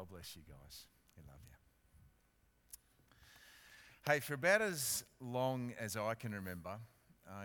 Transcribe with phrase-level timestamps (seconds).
[0.00, 0.86] God bless you guys.
[1.14, 1.52] We love you.
[4.10, 6.78] Hey, for about as long as I can remember,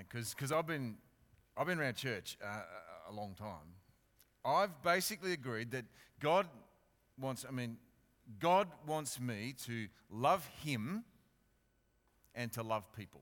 [0.10, 0.96] because uh, I've been
[1.58, 2.62] I've been around church uh,
[3.10, 3.76] a long time.
[4.46, 5.84] I've basically agreed that
[6.22, 6.48] God
[7.20, 7.46] wants.
[7.46, 7.76] I mean,
[8.40, 11.04] God wants me to love Him
[12.36, 13.22] and to love people.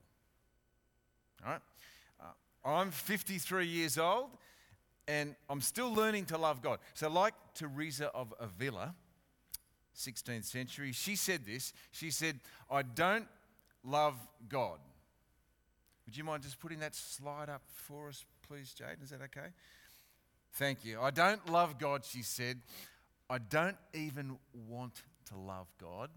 [1.44, 1.62] All right.
[2.20, 4.30] Uh, I'm 53 years old,
[5.08, 6.78] and I'm still learning to love God.
[6.94, 8.94] So, like Teresa of Avila
[9.96, 10.92] 16th century.
[10.92, 11.72] She said this.
[11.92, 12.40] She said,
[12.70, 13.26] I don't
[13.84, 14.16] love
[14.48, 14.78] God.
[16.06, 18.98] Would you mind just putting that slide up for us, please, Jade?
[19.02, 19.48] Is that okay?
[20.54, 21.00] Thank you.
[21.00, 22.60] I don't love God, she said.
[23.28, 24.36] I don't even
[24.68, 26.10] want to love God,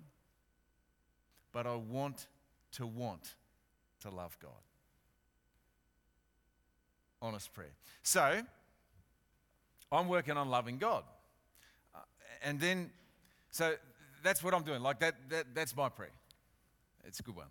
[1.54, 2.28] but I want
[2.74, 3.36] to want
[4.02, 4.52] to love God.
[7.22, 7.74] Honest prayer.
[8.04, 8.42] So,
[9.92, 11.04] I'm working on loving God.
[11.96, 12.00] Uh,
[12.44, 12.92] and then
[13.58, 13.74] so
[14.22, 14.82] that's what I'm doing.
[14.84, 16.12] Like that, that that's my prayer.
[17.06, 17.48] It's a good one.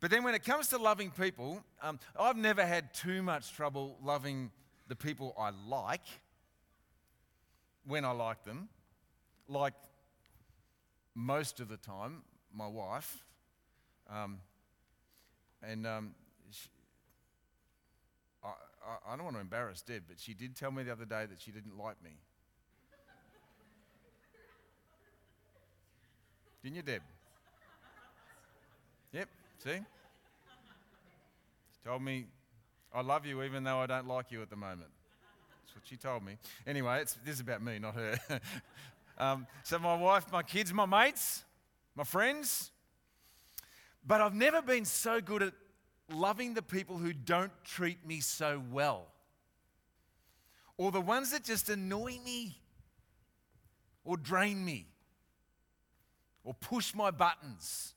[0.00, 3.98] But then when it comes to loving people, um, I've never had too much trouble
[4.02, 4.50] loving
[4.88, 6.06] the people I like
[7.86, 8.68] when I like them.
[9.48, 9.74] Like
[11.14, 12.22] most of the time,
[12.52, 13.24] my wife.
[14.10, 14.38] Um,
[15.62, 16.14] and um,
[16.50, 16.68] she,
[18.42, 21.04] I, I, I don't want to embarrass Deb, but she did tell me the other
[21.04, 22.18] day that she didn't like me.
[26.66, 27.02] Didn't you, Deb?
[29.12, 29.28] Yep,
[29.62, 29.70] see?
[31.70, 32.26] She told me,
[32.92, 34.90] I love you even though I don't like you at the moment.
[35.62, 36.38] That's what she told me.
[36.66, 38.18] Anyway, this is about me, not her.
[39.18, 41.44] um, so, my wife, my kids, my mates,
[41.94, 42.72] my friends.
[44.04, 45.52] But I've never been so good at
[46.12, 49.06] loving the people who don't treat me so well,
[50.78, 52.58] or the ones that just annoy me
[54.04, 54.88] or drain me
[56.46, 57.92] or push my buttons.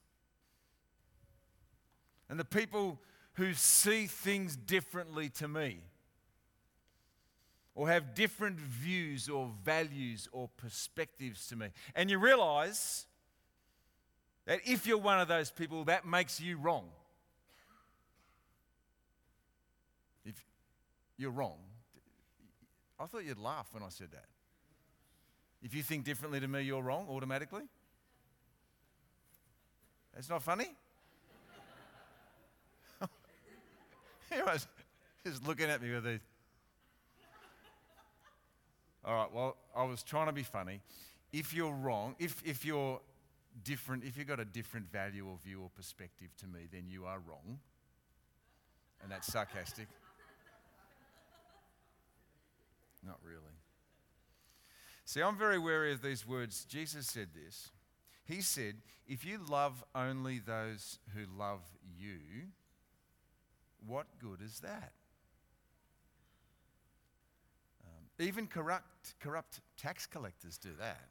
[2.30, 3.00] And the people
[3.34, 5.78] who see things differently to me
[7.76, 11.68] or have different views or values or perspectives to me.
[11.96, 13.06] And you realize
[14.46, 16.90] that if you're one of those people, that makes you wrong.
[20.26, 20.44] If
[21.18, 21.60] you're wrong,
[23.00, 24.26] I thought you'd laugh when I said that.
[25.62, 27.64] If you think differently to me, you're wrong automatically.
[30.20, 30.68] It's not funny?
[34.30, 34.68] he was
[35.26, 36.20] just looking at me with these.
[39.06, 40.82] All right, well, I was trying to be funny.
[41.32, 43.00] If you're wrong, if, if you're
[43.64, 47.06] different, if you've got a different value or view or perspective to me, then you
[47.06, 47.60] are wrong.
[49.02, 49.88] And that's sarcastic.
[53.08, 53.40] Not really.
[55.06, 56.66] See, I'm very wary of these words.
[56.66, 57.72] Jesus said this.
[58.30, 58.76] He said,
[59.08, 61.62] If you love only those who love
[61.98, 62.20] you,
[63.86, 64.92] what good is that?
[67.84, 71.10] Um, even corrupt, corrupt tax collectors do that.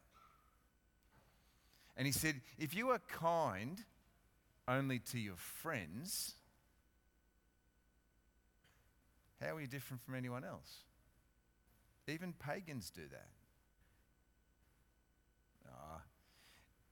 [1.97, 3.83] And he said, If you are kind
[4.65, 6.35] only to your friends,
[9.41, 10.83] how are you different from anyone else?
[12.07, 13.27] Even pagans do that.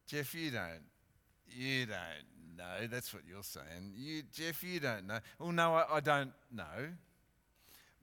[0.08, 0.84] Jeff, you don't.
[1.50, 2.88] You don't know.
[2.90, 3.94] That's what you're saying.
[3.96, 5.20] You, Jeff, you don't know.
[5.38, 6.94] Well, no, I, I don't know.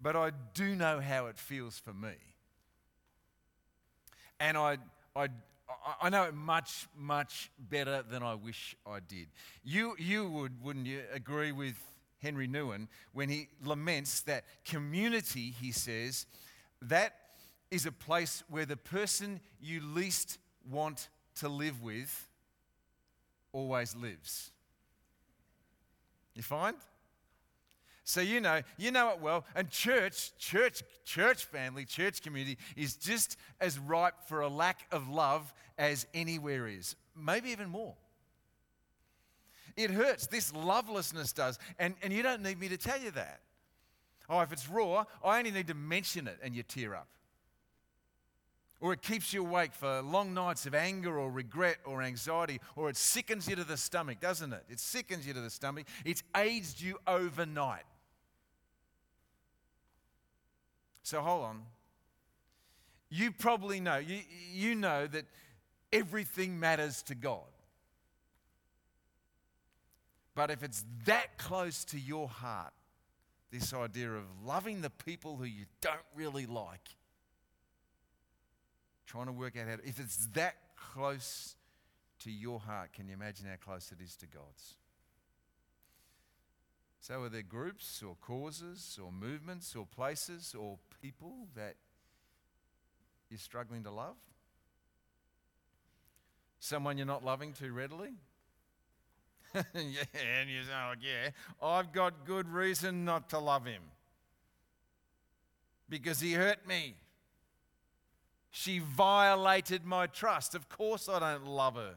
[0.00, 2.12] But I do know how it feels for me.
[4.38, 4.76] And I,
[5.16, 5.28] I,
[6.02, 9.28] I know it much, much better than I wish I did.
[9.62, 11.76] You, you would, wouldn't you, agree with
[12.20, 16.26] Henry Nouwen when he laments that community, he says,
[16.82, 17.14] that
[17.70, 20.38] is a place where the person you least
[20.70, 22.28] want to live with
[23.52, 24.50] always lives.
[26.34, 26.76] You find?
[28.04, 29.46] So you know, you know it well.
[29.54, 35.08] And church, church, church family, church community is just as ripe for a lack of
[35.08, 36.96] love as anywhere is.
[37.16, 37.94] Maybe even more.
[39.76, 40.26] It hurts.
[40.26, 41.58] This lovelessness does.
[41.78, 43.40] And, and you don't need me to tell you that.
[44.28, 47.08] Oh, if it's raw, I only need to mention it and you tear up.
[48.80, 52.90] Or it keeps you awake for long nights of anger or regret or anxiety, or
[52.90, 54.64] it sickens you to the stomach, doesn't it?
[54.68, 55.86] It sickens you to the stomach.
[56.04, 57.84] It's aged you overnight.
[61.02, 61.62] So hold on.
[63.10, 64.20] You probably know, you,
[64.52, 65.24] you know that
[65.92, 67.42] everything matters to God.
[70.34, 72.72] But if it's that close to your heart,
[73.52, 76.88] this idea of loving the people who you don't really like,
[79.06, 81.56] trying to work out how to, if it's that close
[82.20, 84.74] to your heart, can you imagine how close it is to God's?
[87.00, 91.76] So, are there groups or causes or movements or places or people that
[93.28, 94.16] you're struggling to love?
[96.60, 98.12] Someone you're not loving too readily?
[99.54, 101.30] yeah, and you say, like, yeah,
[101.62, 103.82] I've got good reason not to love him
[105.88, 106.94] because he hurt me.
[108.56, 110.54] She violated my trust.
[110.54, 111.96] Of course, I don't love her.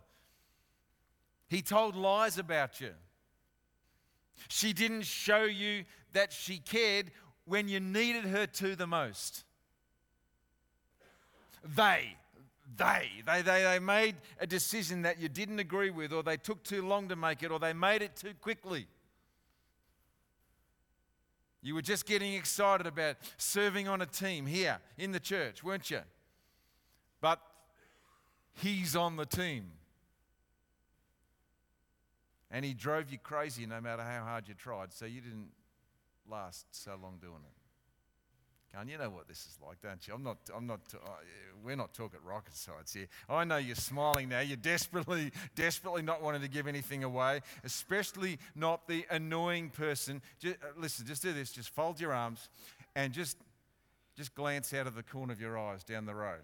[1.47, 2.93] He told lies about you.
[4.47, 7.11] She didn't show you that she cared
[7.45, 9.43] when you needed her to the most.
[11.75, 12.15] They,
[12.75, 16.63] they, they, they, they made a decision that you didn't agree with, or they took
[16.63, 18.87] too long to make it, or they made it too quickly.
[21.61, 25.91] You were just getting excited about serving on a team here in the church, weren't
[25.91, 26.01] you?
[27.21, 27.41] But
[28.61, 29.71] he's on the team.
[32.49, 35.49] And he drove you crazy no matter how hard you tried, so you didn't
[36.29, 37.57] last so long doing it.
[38.75, 40.13] Can you know what this is like, don't you?
[40.13, 41.09] I'm not, I'm not, uh,
[41.63, 43.07] we're not talking rocket science here.
[43.29, 44.41] I know you're smiling now.
[44.41, 50.21] You're desperately, desperately not wanting to give anything away, especially not the annoying person.
[50.39, 51.51] Just, uh, listen, just do this.
[51.51, 52.49] Just fold your arms
[52.95, 53.37] and just,
[54.15, 56.41] just glance out of the corner of your eyes down the road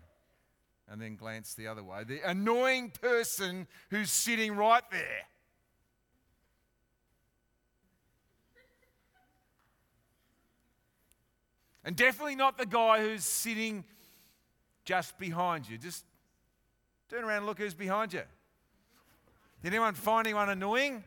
[0.93, 2.03] and then glance the other way.
[2.03, 5.23] The annoying person who's sitting right there.
[11.83, 13.83] And definitely not the guy who's sitting
[14.85, 15.79] just behind you.
[15.79, 16.05] Just
[17.09, 18.21] turn around and look who's behind you.
[19.63, 21.03] Did anyone find anyone annoying?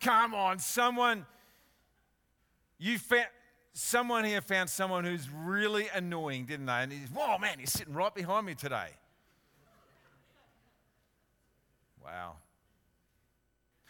[0.00, 1.26] Come on, someone.
[2.84, 3.28] You found
[3.72, 6.82] someone here found someone who's really annoying, didn't they?
[6.82, 8.88] And he's, whoa, man, he's sitting right behind me today.
[12.04, 12.34] Wow.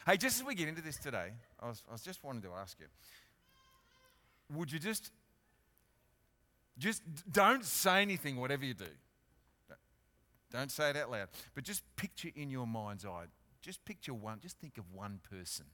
[0.07, 2.51] Hey, just as we get into this today, I was, I was just wanting to
[2.57, 2.87] ask you
[4.57, 5.11] would you just,
[6.79, 7.03] just
[7.33, 8.85] don't say anything, whatever you do.
[10.53, 11.29] Don't say it out loud.
[11.57, 13.25] But just picture in your mind's eye,
[13.61, 15.65] just picture one, just think of one person.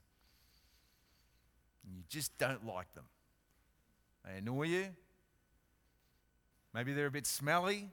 [1.85, 3.05] And you just don't like them.
[4.25, 4.87] They annoy you.
[6.73, 7.89] Maybe they're a bit smelly.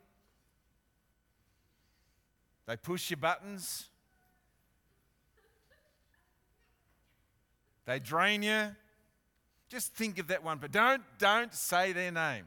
[2.66, 3.86] They push your buttons.
[7.86, 8.76] They drain you.
[9.70, 12.44] Just think of that one, but don't, don't say their name.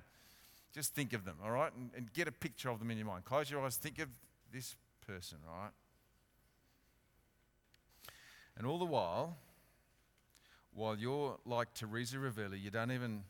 [0.73, 1.71] Just think of them, all right?
[1.75, 3.25] And, and get a picture of them in your mind.
[3.25, 4.07] Close your eyes, think of
[4.53, 5.71] this person, right?
[8.57, 9.37] And all the while,
[10.73, 13.23] while you're like Teresa of Avila, you don't even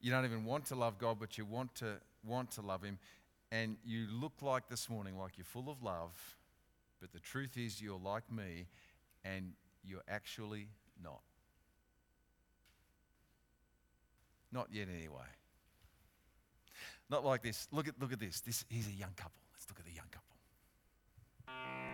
[0.00, 1.94] you don't even want to love God, but you want to
[2.24, 2.98] want to love Him,
[3.50, 6.36] and you look like this morning like you're full of love,
[7.00, 8.66] but the truth is you're like me,
[9.24, 9.52] and
[9.82, 10.68] you're actually
[11.02, 11.20] not.
[14.52, 15.26] Not yet, anyway.
[17.10, 17.66] Not like this.
[17.72, 18.40] Look at, look at this.
[18.40, 18.64] this.
[18.68, 19.40] Here's a young couple.
[19.52, 21.93] Let's look at the young couple.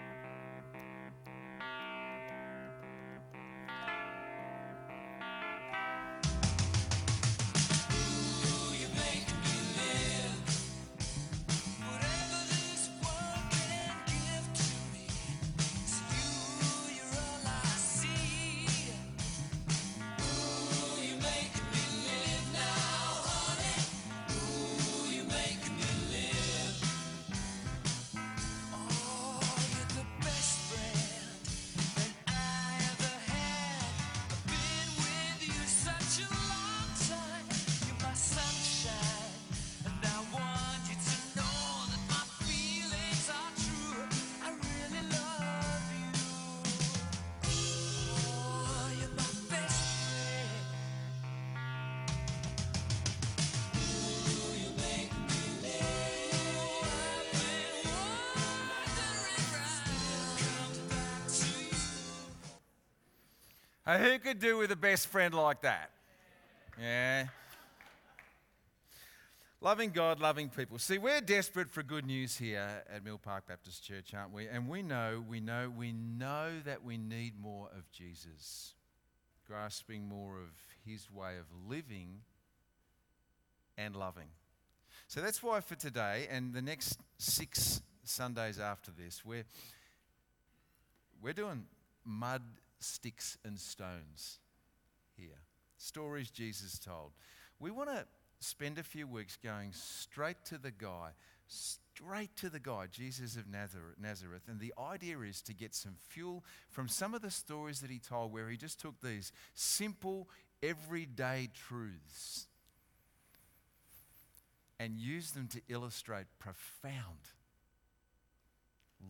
[63.90, 65.90] Uh, who could do with a best friend like that?
[66.80, 67.26] Yeah.
[69.60, 70.78] Loving God, loving people.
[70.78, 74.46] See, we're desperate for good news here at Mill Park Baptist Church, aren't we?
[74.46, 78.74] And we know, we know, we know that we need more of Jesus,
[79.44, 80.52] grasping more of
[80.86, 82.20] his way of living
[83.76, 84.28] and loving.
[85.08, 89.46] So that's why for today and the next six Sundays after this, we're,
[91.20, 91.64] we're doing
[92.04, 92.42] mud
[92.80, 94.38] sticks and stones
[95.16, 95.42] here.
[95.76, 97.12] Stories Jesus told.
[97.58, 98.06] We want to
[98.40, 101.10] spend a few weeks going straight to the guy,
[101.46, 104.42] straight to the guy, Jesus of Nazareth.
[104.48, 107.98] And the idea is to get some fuel from some of the stories that he
[107.98, 110.28] told, where he just took these simple,
[110.62, 112.46] everyday truths
[114.78, 117.28] and used them to illustrate profound,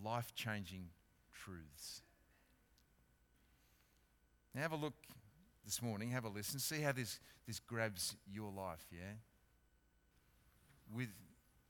[0.04, 0.86] life changing
[1.32, 2.02] truths.
[4.54, 4.94] Now, have a look
[5.64, 9.14] this morning, have a listen, see how this, this grabs your life, yeah?
[10.94, 11.08] With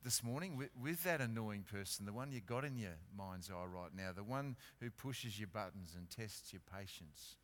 [0.02, 3.64] this morning, with, with that annoying person, the one you got in your mind's eye
[3.64, 7.36] right now, the one who pushes your buttons and tests your patience,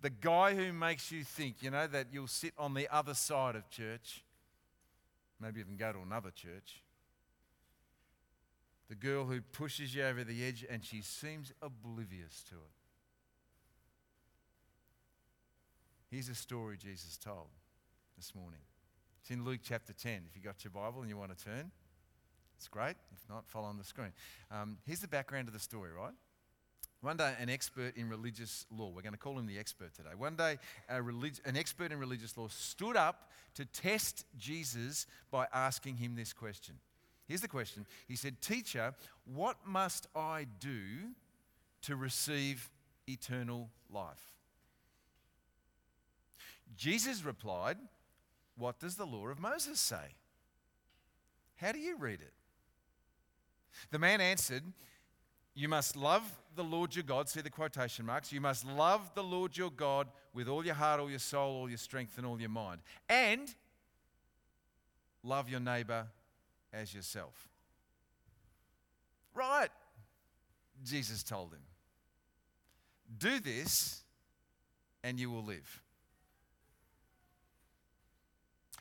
[0.00, 3.56] the guy who makes you think, you know, that you'll sit on the other side
[3.56, 4.22] of church,
[5.40, 6.82] maybe even go to another church.
[8.88, 12.79] The girl who pushes you over the edge and she seems oblivious to it.
[16.10, 17.46] Here's a story Jesus told
[18.16, 18.58] this morning.
[19.20, 20.22] It's in Luke chapter 10.
[20.28, 21.70] If you've got your Bible and you want to turn,
[22.56, 22.96] it's great.
[23.12, 24.10] If not, follow on the screen.
[24.50, 26.14] Um, here's the background of the story, right?
[27.00, 30.10] One day, an expert in religious law, we're going to call him the expert today.
[30.16, 30.58] One day,
[31.00, 36.32] relig- an expert in religious law stood up to test Jesus by asking him this
[36.32, 36.74] question.
[37.28, 38.94] Here's the question He said, Teacher,
[39.32, 40.74] what must I do
[41.82, 42.68] to receive
[43.06, 44.39] eternal life?
[46.80, 47.76] Jesus replied,
[48.56, 50.14] What does the law of Moses say?
[51.56, 52.32] How do you read it?
[53.90, 54.62] The man answered,
[55.54, 56.22] You must love
[56.56, 58.32] the Lord your God, see the quotation marks.
[58.32, 61.68] You must love the Lord your God with all your heart, all your soul, all
[61.68, 62.80] your strength, and all your mind.
[63.10, 63.54] And
[65.22, 66.06] love your neighbor
[66.72, 67.50] as yourself.
[69.34, 69.68] Right,
[70.82, 71.60] Jesus told him.
[73.18, 74.02] Do this
[75.04, 75.82] and you will live.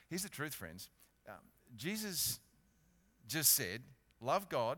[0.09, 0.89] Here's the truth, friends.
[1.27, 1.35] Um,
[1.77, 2.39] Jesus
[3.27, 3.81] just said,
[4.21, 4.77] Love God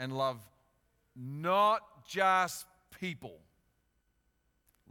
[0.00, 0.40] and love
[1.14, 2.66] not just
[2.98, 3.38] people.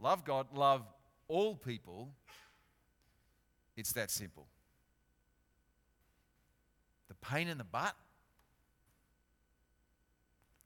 [0.00, 0.82] Love God, love
[1.28, 2.10] all people.
[3.76, 4.46] It's that simple.
[7.08, 7.94] The pain in the butt,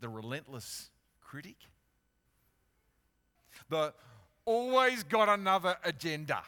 [0.00, 0.90] the relentless
[1.21, 1.57] critic,
[3.68, 3.92] the
[4.45, 6.42] always got another agenda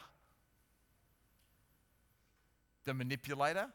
[2.85, 3.67] the manipulator,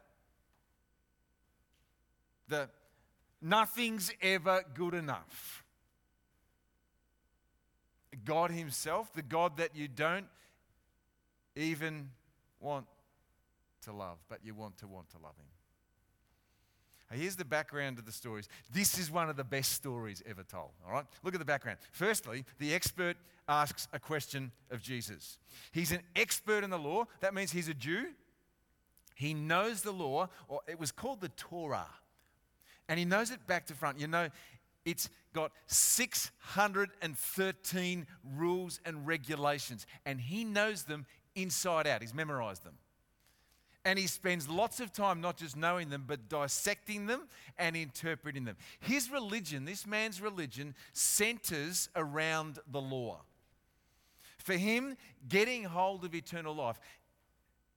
[2.48, 2.68] the
[3.40, 5.64] nothing's ever good enough.
[8.24, 10.26] God Himself, the God that you don't
[11.54, 12.10] even
[12.60, 12.86] want
[13.82, 15.46] to love, but you want to want to love Him.
[17.12, 18.48] Here's the background of the stories.
[18.72, 20.70] This is one of the best stories ever told.
[20.84, 21.04] All right?
[21.22, 21.78] Look at the background.
[21.92, 23.16] Firstly, the expert
[23.48, 25.38] asks a question of Jesus.
[25.70, 27.04] He's an expert in the law.
[27.20, 28.06] That means he's a Jew.
[29.16, 31.88] He knows the law, or it was called the Torah.
[32.86, 33.98] And he knows it back to front.
[33.98, 34.28] You know,
[34.84, 38.06] it's got 613
[38.36, 42.02] rules and regulations, and he knows them inside out.
[42.02, 42.74] He's memorized them.
[43.86, 47.22] And he spends lots of time not just knowing them, but dissecting them
[47.56, 48.58] and interpreting them.
[48.80, 53.22] His religion, this man's religion, centers around the law.
[54.38, 56.78] For him, getting hold of eternal life,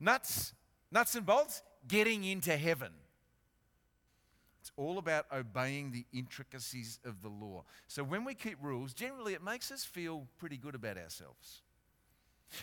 [0.01, 0.53] nuts
[0.91, 2.91] Nuts and bolts, getting into heaven.
[4.61, 7.63] It's all about obeying the intricacies of the law.
[7.87, 11.61] So when we keep rules, generally it makes us feel pretty good about ourselves.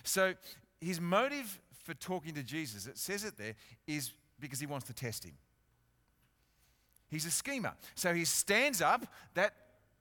[0.03, 0.35] So
[0.81, 3.55] his motive for talking to Jesus, it says it there,
[3.87, 5.35] is because he wants to test him.
[7.09, 7.75] He's a schemer.
[7.95, 9.55] So he stands up, that,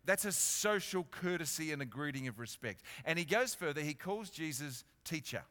[0.03, 2.82] that's a social courtesy and a greeting of respect.
[3.05, 5.44] And he goes further, he calls Jesus teacher.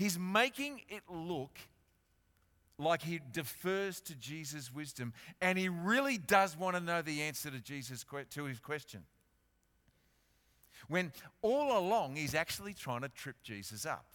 [0.00, 1.58] He's making it look
[2.78, 7.50] like he defers to Jesus' wisdom, and he really does want to know the answer
[7.50, 9.04] to Jesus to his question.
[10.88, 14.06] When all along he's actually trying to trip Jesus up.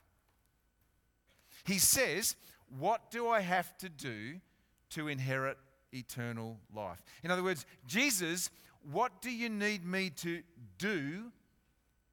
[1.65, 2.35] He says,
[2.67, 4.41] "What do I have to do
[4.89, 5.59] to inherit
[5.93, 8.49] eternal life?" In other words, Jesus,
[8.81, 10.41] what do you need me to
[10.79, 11.31] do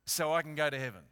[0.04, 1.04] so I can go to heaven?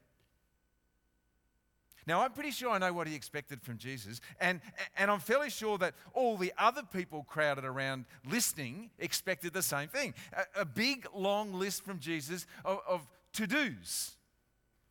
[2.07, 4.61] Now, I'm pretty sure I know what he expected from Jesus, and,
[4.97, 9.89] and I'm fairly sure that all the other people crowded around listening expected the same
[9.89, 14.17] thing a, a big, long list from Jesus of, of to dos,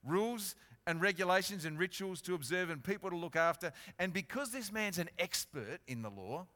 [0.04, 0.56] rules
[0.88, 3.72] and regulations and rituals to observe and people to look after.
[4.00, 6.48] And because this man's an expert in the law,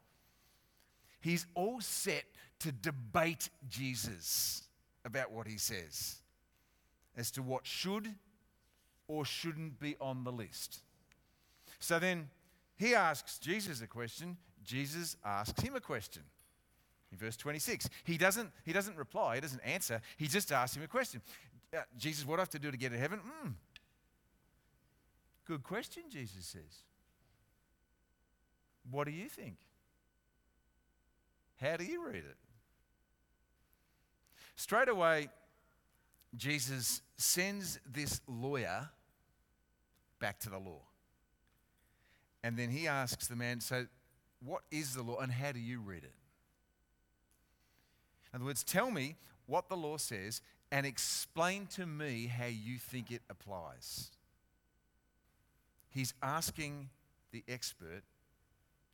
[1.22, 2.24] he's all set
[2.60, 4.64] to debate Jesus
[5.06, 6.22] about what he says
[7.16, 8.08] as to what should
[9.14, 10.82] or shouldn't be on the list.
[11.80, 12.30] So then
[12.76, 16.24] he asks Jesus a question, Jesus asks him a question.
[17.12, 20.82] In verse 26, he doesn't, he doesn't reply, he doesn't answer, he just asks him
[20.82, 21.22] a question.
[21.72, 23.20] Uh, Jesus, what do I have to do to get to heaven?
[23.46, 23.54] Mm.
[25.46, 26.82] Good question, Jesus says.
[28.90, 29.58] What do you think?
[31.62, 32.38] How do you read it?
[34.56, 35.30] Straight away,
[36.36, 38.90] Jesus sends this lawyer
[40.24, 40.80] back to the law.
[42.46, 43.88] And then he asks the man, So,
[44.40, 46.14] what is the law and how do you read it?
[48.32, 52.78] In other words, tell me what the law says and explain to me how you
[52.78, 54.12] think it applies.
[55.92, 56.88] He's asking
[57.34, 58.04] the expert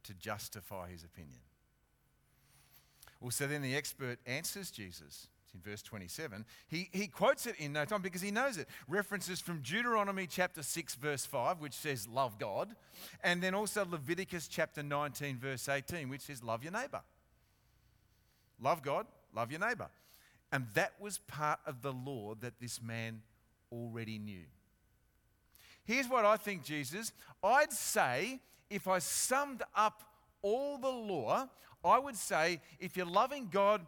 [0.05, 1.41] to justify his opinion.
[3.21, 5.27] Well, so then the expert answers Jesus.
[5.49, 6.45] It's in verse 27.
[6.67, 8.67] He, he quotes it in no time because he knows it.
[8.87, 12.75] References from Deuteronomy chapter 6, verse 5, which says, Love God.
[13.23, 17.01] And then also Leviticus chapter 19, verse 18, which says, Love your neighbor.
[18.61, 19.87] Love God, love your neighbor.
[20.51, 23.21] And that was part of the law that this man
[23.71, 24.43] already knew.
[25.83, 27.11] Here's what I think, Jesus.
[27.43, 28.39] I'd say
[28.69, 30.03] if I summed up
[30.43, 31.47] all the law,
[31.83, 33.85] I would say if you're loving God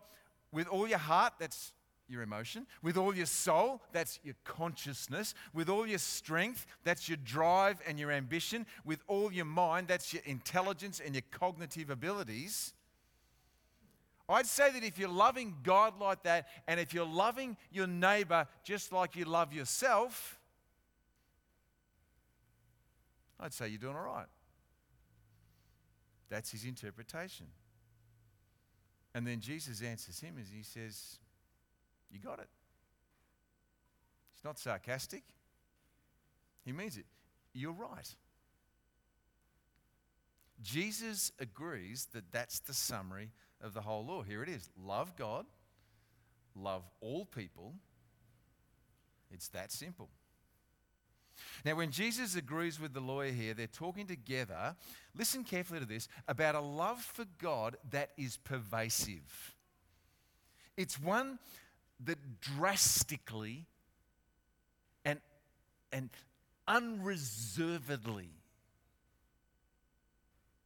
[0.52, 1.74] with all your heart, that's
[2.08, 2.68] your emotion.
[2.84, 5.34] With all your soul, that's your consciousness.
[5.54, 8.66] With all your strength, that's your drive and your ambition.
[8.86, 12.74] With all your mind, that's your intelligence and your cognitive abilities.
[14.28, 18.48] I'd say that if you're loving God like that, and if you're loving your neighbor
[18.64, 20.40] just like you love yourself,
[23.40, 24.28] I'd say you're doing all right.
[26.30, 27.48] That's his interpretation.
[29.14, 31.18] And then Jesus answers him as he says,
[32.10, 32.48] You got it.
[34.34, 35.24] He's not sarcastic,
[36.66, 37.06] he means it.
[37.54, 38.16] You're right.
[40.62, 43.32] Jesus agrees that that's the summary
[43.62, 44.22] of the whole law.
[44.22, 45.46] Here it is love God,
[46.56, 47.74] love all people.
[49.32, 50.10] It's that simple.
[51.64, 54.76] Now, when Jesus agrees with the lawyer here, they're talking together,
[55.16, 59.56] listen carefully to this, about a love for God that is pervasive.
[60.78, 61.40] It's one
[62.04, 63.66] that drastically
[65.06, 65.20] and,
[65.92, 66.10] and
[66.68, 68.30] unreservedly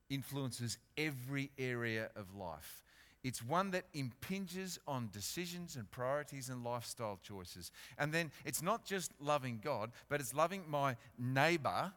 [0.09, 2.84] influences every area of life.
[3.25, 7.71] It's one that impinges on decisions and priorities and lifestyle choices.
[7.97, 11.91] And then it's not just loving God, but it's loving my neighbor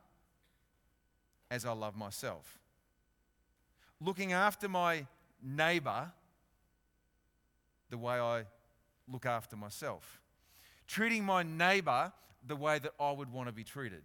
[1.51, 2.59] as I love myself.
[4.01, 5.07] Looking after my
[5.43, 6.11] neighbor
[7.91, 8.45] the way I
[9.07, 10.23] look after myself.
[10.87, 12.11] Treating my neighbor
[12.47, 14.01] the way that I would want to be treated.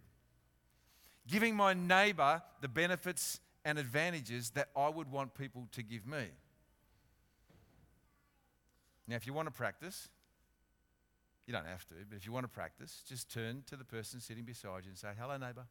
[1.26, 6.26] Giving my neighbor the benefits and advantages that I would want people to give me.
[9.06, 10.08] Now, if you want to practice,
[11.46, 14.20] you don't have to, but if you want to practice, just turn to the person
[14.20, 15.66] sitting beside you and say, Hello, neighbor.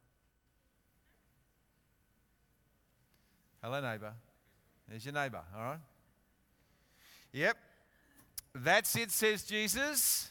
[3.62, 4.12] Hello, neighbor.
[4.88, 5.78] There's your neighbor, all right?
[7.32, 7.56] Yep.
[8.54, 10.30] That's it, says Jesus.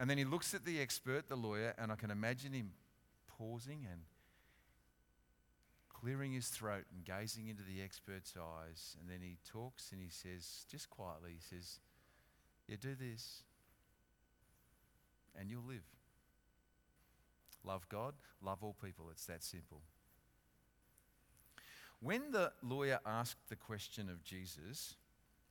[0.00, 2.72] And then he looks at the expert, the lawyer, and I can imagine him
[3.38, 4.00] pausing and
[6.02, 8.96] clearing his throat and gazing into the expert's eyes.
[9.00, 11.78] And then he talks and he says, just quietly, he says,
[12.68, 13.42] Yeah, do this,
[15.38, 15.84] and you'll live.
[17.64, 19.06] Love God, love all people.
[19.12, 19.82] It's that simple.
[22.00, 24.96] When the lawyer asked the question of Jesus,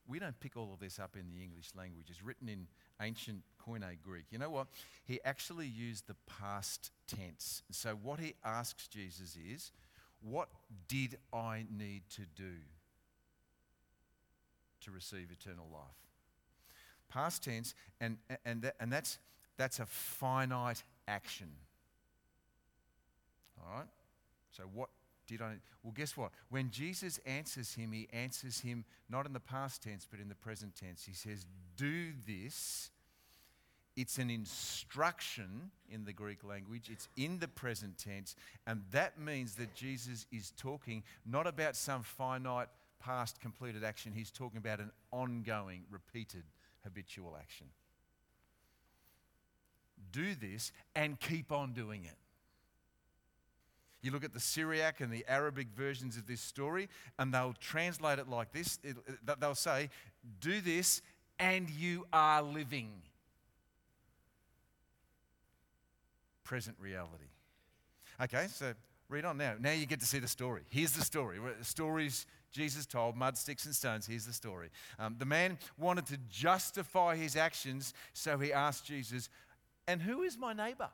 [0.06, 2.08] we don't pick all of this up in the English language.
[2.10, 2.68] It's written in
[3.02, 4.26] ancient Koine Greek.
[4.32, 4.68] You know what?
[5.06, 7.64] He actually used the past tense.
[7.72, 9.72] So, what he asks Jesus is,
[10.22, 10.50] what
[10.88, 12.54] did I need to do
[14.82, 15.82] to receive eternal life?
[17.10, 19.20] Past tense, and, and, that, and that's,
[19.58, 21.50] that's a finite action.
[23.60, 23.88] All right?
[24.52, 24.90] So, what
[25.28, 25.56] did I?
[25.84, 26.32] Well, guess what?
[26.50, 30.36] When Jesus answers him, he answers him not in the past tense, but in the
[30.36, 31.06] present tense.
[31.06, 32.90] He says, Do this
[34.02, 38.36] it's an instruction in the Greek language, it's in the present tense,
[38.66, 42.68] and that means that Jesus is talking not about some finite
[43.00, 46.44] past completed action, he's talking about an ongoing, repeated,
[46.84, 47.68] habitual action.
[50.12, 52.18] Do this and keep on doing it.
[54.02, 58.18] You look at the Syriac and the Arabic versions of this story, and they'll translate
[58.18, 58.80] it like this
[59.40, 59.92] they'll say,
[60.40, 61.04] Do this
[61.38, 62.90] and you are living.
[66.52, 67.30] Present reality.
[68.22, 68.74] Okay, so
[69.08, 69.54] read on now.
[69.58, 70.64] Now you get to see the story.
[70.68, 71.40] Here's the story.
[71.62, 74.06] Stories Jesus told, mud, sticks, and stones.
[74.06, 74.68] Here's the story.
[75.00, 79.30] Um, the man wanted to justify his actions, so he asked Jesus,
[79.88, 80.90] And who is my neighbor?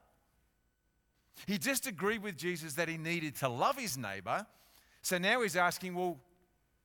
[1.47, 4.45] He just agreed with Jesus that he needed to love his neighbor.
[5.01, 6.19] So now he's asking, Well,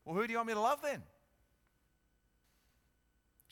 [0.07, 1.03] well who do you want me to love then?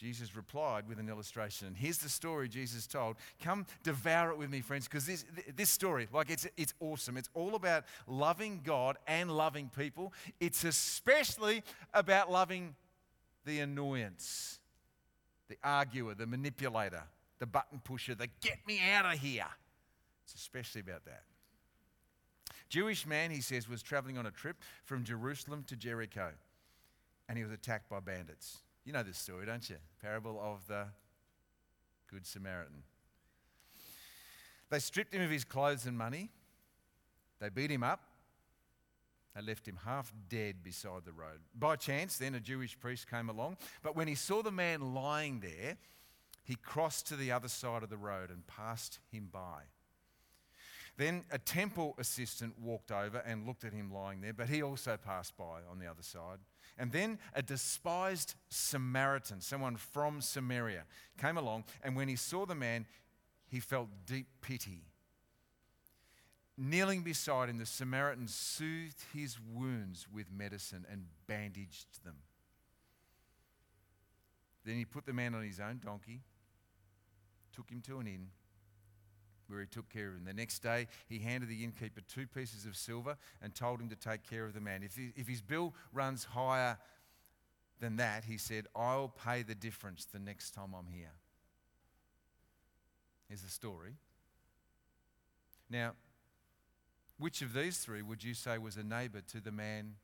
[0.01, 1.67] Jesus replied with an illustration.
[1.67, 3.17] And here's the story Jesus told.
[3.43, 7.19] Come devour it with me, friends, because this, this story, like it's, it's awesome.
[7.19, 10.15] It's all about loving God and loving people.
[10.41, 12.77] It's especially about loving
[13.45, 14.59] the annoyance,
[15.49, 17.03] the arguer, the manipulator,
[17.39, 19.45] the button pusher, the get me out of here.
[20.25, 21.25] It's especially about that.
[22.71, 26.31] Jewish man, he says, was traveling on a trip from Jerusalem to Jericho,
[27.29, 28.61] and he was attacked by bandits.
[28.91, 29.77] You know this story, don't you?
[30.03, 30.87] Parable of the
[32.11, 32.83] Good Samaritan.
[34.69, 36.29] They stripped him of his clothes and money.
[37.39, 38.01] They beat him up.
[39.37, 41.39] They left him half dead beside the road.
[41.55, 45.39] By chance, then a Jewish priest came along, but when he saw the man lying
[45.39, 45.77] there,
[46.43, 49.67] he crossed to the other side of the road and passed him by.
[50.97, 54.97] Then a temple assistant walked over and looked at him lying there, but he also
[54.97, 56.41] passed by on the other side.
[56.81, 60.85] And then a despised Samaritan, someone from Samaria,
[61.19, 62.87] came along, and when he saw the man,
[63.47, 64.85] he felt deep pity.
[66.57, 72.17] Kneeling beside him, the Samaritan soothed his wounds with medicine and bandaged them.
[74.65, 76.23] Then he put the man on his own donkey,
[77.55, 78.29] took him to an inn
[79.51, 80.25] where he took care of him.
[80.25, 83.97] The next day, he handed the innkeeper two pieces of silver and told him to
[83.97, 84.83] take care of the man.
[84.83, 86.79] If, he, if his bill runs higher
[87.81, 91.13] than that, he said, I'll pay the difference the next time I'm here.
[93.29, 93.95] Here's the story.
[95.69, 95.93] Now,
[97.19, 99.95] which of these three would you say was a neighbor to the man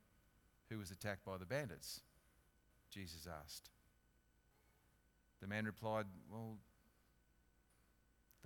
[0.71, 2.01] who was attacked by the bandits?
[2.91, 3.71] Jesus asked.
[5.41, 6.57] The man replied, Well,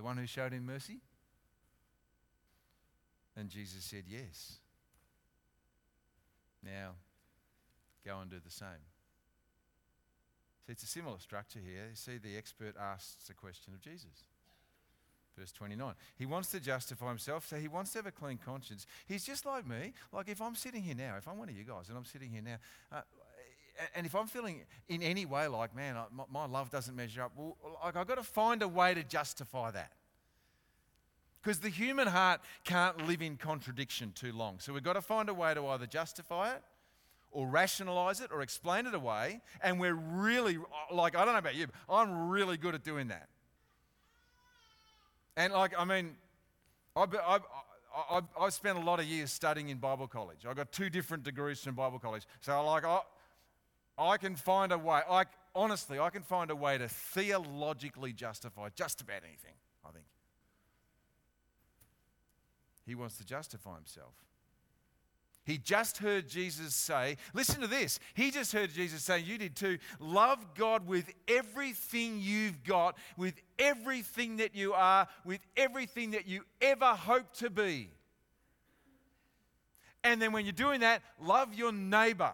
[0.00, 0.98] the one who showed him mercy?
[3.36, 4.58] And Jesus said, Yes.
[6.64, 6.92] Now,
[8.04, 8.84] go and do the same.
[10.66, 11.84] See, it's a similar structure here.
[11.90, 14.24] You see, the expert asks a question of Jesus.
[15.38, 15.94] Verse 29.
[16.16, 18.86] He wants to justify himself, so he wants to have a clean conscience.
[19.06, 19.92] He's just like me.
[20.12, 22.30] Like if I'm sitting here now, if I'm one of you guys and I'm sitting
[22.30, 22.56] here now,
[22.90, 23.02] uh,
[23.94, 25.96] and if I'm feeling in any way like, man,
[26.30, 29.70] my, love doesn't measure up, well, like I've got to find a way to justify
[29.70, 29.92] that.
[31.42, 34.59] Because the human heart can't live in contradiction too long.
[34.59, 36.62] So we've got to find a way to either justify it
[37.33, 39.40] or rationalize it or explain it away.
[39.62, 40.59] And we're really,
[40.92, 43.28] like, I don't know about you, but I'm really good at doing that.
[45.37, 46.16] And, like, I mean,
[46.94, 47.42] I've, I've,
[48.11, 50.44] I've, I've spent a lot of years studying in Bible college.
[50.46, 52.26] I got two different degrees from Bible college.
[52.40, 53.00] So, like, I,
[54.00, 58.70] I can find a way, like, honestly, I can find a way to theologically justify
[58.74, 59.54] just about anything,
[59.86, 60.06] I think.
[62.86, 64.14] He wants to justify himself.
[65.44, 67.98] He just heard Jesus say, listen to this.
[68.14, 73.34] He just heard Jesus say, you did too, love God with everything you've got, with
[73.58, 77.90] everything that you are, with everything that you ever hope to be.
[80.02, 82.32] And then when you're doing that, love your neighbor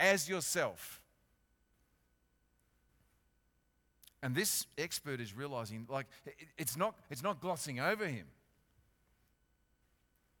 [0.00, 1.02] as yourself.
[4.22, 6.06] And this expert is realizing, like,
[6.58, 8.26] it's not, it's not glossing over him.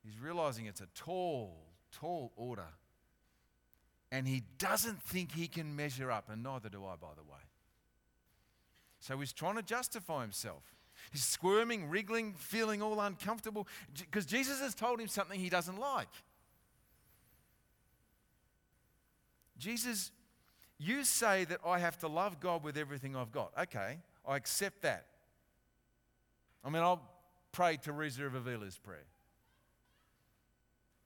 [0.04, 1.54] He's realizing it's a tall,
[1.92, 2.66] tall order.
[4.10, 7.38] And he doesn't think he can measure up, and neither do I, by the way.
[8.98, 10.74] So he's trying to justify himself.
[11.10, 13.66] He's squirming, wriggling, feeling all uncomfortable
[13.98, 16.08] because Jesus has told him something he doesn't like.
[19.60, 20.10] Jesus,
[20.78, 23.52] you say that I have to love God with everything I've got.
[23.56, 25.06] Okay, I accept that.
[26.64, 27.02] I mean, I'll
[27.52, 29.06] pray Teresa of Avila's prayer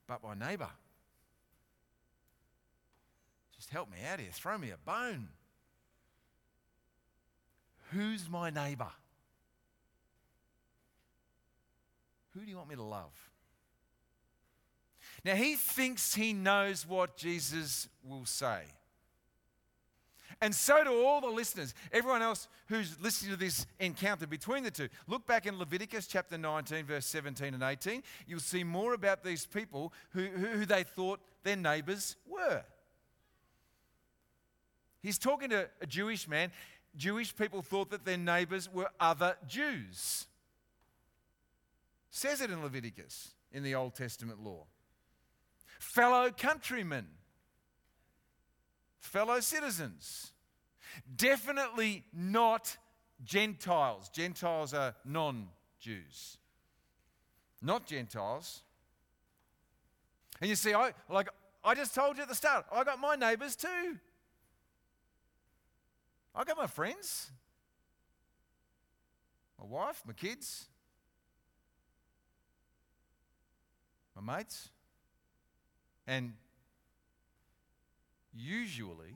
[0.07, 0.69] but my neighbour.
[3.55, 4.29] Just help me out here.
[4.31, 5.29] Throw me a bone.
[7.91, 8.91] Who's my neighbour?
[12.33, 13.13] Who do you want me to love?
[15.25, 18.61] Now, he thinks he knows what Jesus will say.
[20.39, 24.69] And so do all the listeners, everyone else who's listening to this encounter between the
[24.69, 24.87] two.
[25.07, 28.03] Look back in Leviticus chapter 19, verse 17 and 18.
[28.27, 32.63] You'll see more about these people who, who they thought their neighbors were.
[35.01, 36.51] He's talking to a Jewish man.
[36.95, 40.27] Jewish people thought that their neighbors were other Jews.
[42.11, 44.65] Says it in Leviticus in the Old Testament law.
[45.79, 47.07] Fellow countrymen,
[48.99, 50.31] fellow citizens.
[51.15, 52.77] Definitely not
[53.23, 54.09] Gentiles.
[54.09, 55.47] Gentiles are non
[55.79, 56.37] Jews,
[57.61, 58.61] not Gentiles.
[60.41, 61.29] And you see, I like
[61.63, 63.97] I just told you at the start, I got my neighbors too.
[66.35, 67.31] I got my friends,
[69.57, 70.65] my wife, my kids,
[74.15, 74.69] my mates.
[76.07, 76.33] And
[78.33, 79.15] usually,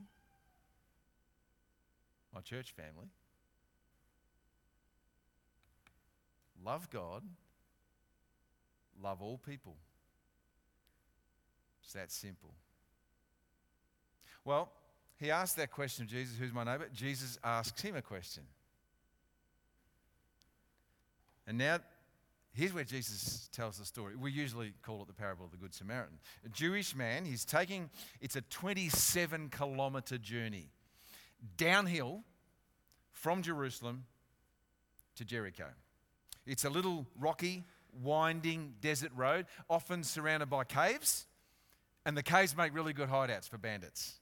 [2.34, 3.08] my church family
[6.64, 7.22] love God,
[9.02, 9.76] love all people.
[11.82, 12.54] It's that simple.
[14.44, 14.70] Well,
[15.18, 16.88] he asked that question of Jesus, who's my neighbor?
[16.94, 18.44] Jesus asks him a question.
[21.46, 21.78] And now,
[22.52, 24.16] here's where Jesus tells the story.
[24.16, 26.18] We usually call it the parable of the Good Samaritan.
[26.44, 30.70] A Jewish man, he's taking, it's a 27 kilometer journey
[31.56, 32.22] downhill
[33.12, 34.04] from Jerusalem
[35.16, 35.66] to Jericho.
[36.46, 37.64] It's a little rocky,
[38.02, 41.26] winding desert road, often surrounded by caves.
[42.06, 44.20] And the caves make really good hideouts for bandits.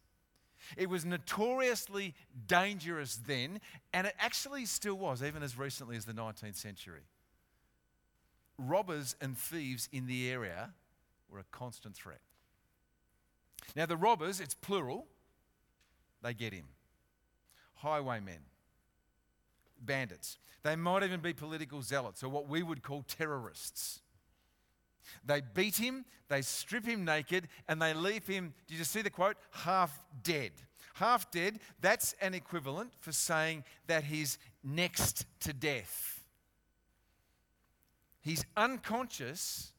[0.76, 2.14] It was notoriously
[2.46, 3.60] dangerous then,
[3.92, 7.02] and it actually still was, even as recently as the 19th century.
[8.58, 10.70] Robbers and thieves in the area
[11.30, 12.20] were a constant threat.
[13.76, 15.06] Now, the robbers, it's plural,
[16.22, 16.64] they get him.
[17.76, 18.40] Highwaymen,
[19.80, 20.38] bandits.
[20.62, 24.00] They might even be political zealots, or what we would call terrorists.
[25.24, 29.10] They beat him, they strip him naked, and they leave him, did you see the
[29.10, 29.36] quote?
[29.52, 30.52] Half dead.
[30.94, 36.17] Half dead, that's an equivalent for saying that he's next to death.
[38.28, 39.72] He's unconscious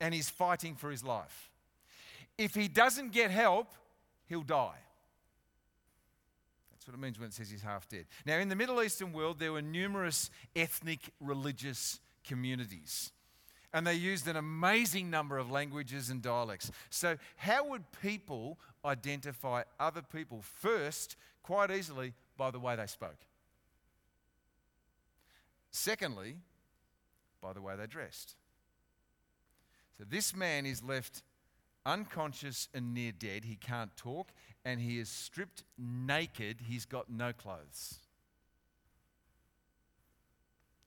[0.00, 1.50] and he's fighting for his life.
[2.38, 3.74] If he doesn't get help,
[4.26, 4.78] he'll die.
[6.70, 8.06] That's what it means when it says he's half dead.
[8.24, 13.10] Now, in the Middle Eastern world, there were numerous ethnic religious communities
[13.72, 16.70] and they used an amazing number of languages and dialects.
[16.88, 20.40] So, how would people identify other people?
[20.42, 23.18] First, quite easily, by the way they spoke.
[25.72, 26.36] Secondly,
[27.40, 28.36] by the way they dressed.
[29.98, 31.22] So, this man is left
[31.84, 33.44] unconscious and near dead.
[33.44, 34.32] He can't talk,
[34.64, 36.62] and he is stripped naked.
[36.66, 37.98] He's got no clothes.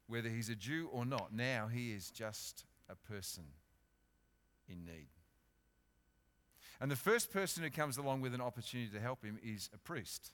[0.08, 3.46] Whether he's a Jew or not, now he is just a person
[4.68, 5.08] in need.
[6.80, 9.78] And the first person who comes along with an opportunity to help him is a
[9.78, 10.32] priest.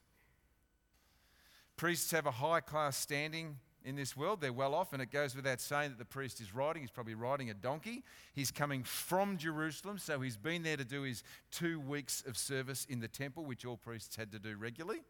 [1.78, 4.42] Priests have a high class standing in this world.
[4.42, 6.82] They're well off, and it goes without saying that the priest is riding.
[6.82, 8.04] He's probably riding a donkey.
[8.34, 12.86] He's coming from Jerusalem, so he's been there to do his two weeks of service
[12.90, 15.02] in the temple, which all priests had to do regularly.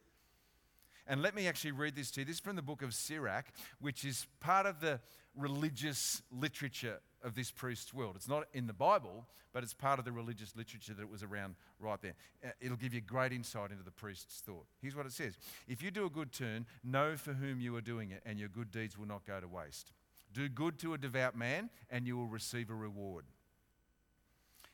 [1.07, 2.25] And let me actually read this to you.
[2.25, 3.45] This is from the book of Sirach,
[3.81, 4.99] which is part of the
[5.35, 8.15] religious literature of this priest's world.
[8.15, 11.55] It's not in the Bible, but it's part of the religious literature that was around
[11.79, 12.13] right there.
[12.43, 14.65] Uh, it'll give you great insight into the priest's thought.
[14.81, 17.81] Here's what it says If you do a good turn, know for whom you are
[17.81, 19.91] doing it, and your good deeds will not go to waste.
[20.33, 23.25] Do good to a devout man, and you will receive a reward.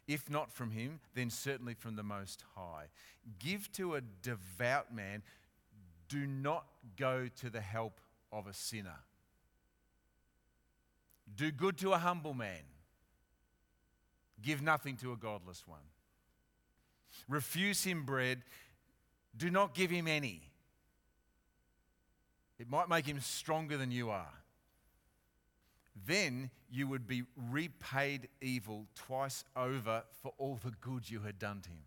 [0.07, 2.85] If not from him, then certainly from the Most High.
[3.39, 5.23] Give to a devout man,
[6.09, 6.65] do not
[6.97, 7.99] go to the help
[8.31, 8.99] of a sinner.
[11.33, 12.63] Do good to a humble man.
[14.41, 15.79] Give nothing to a godless one.
[17.27, 18.41] Refuse him bread.
[19.35, 20.41] Do not give him any.
[22.59, 24.33] It might make him stronger than you are.
[26.05, 31.61] Then you would be repaid evil twice over for all the good you had done
[31.61, 31.85] to him.